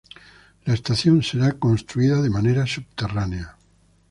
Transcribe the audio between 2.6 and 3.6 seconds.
subterránea.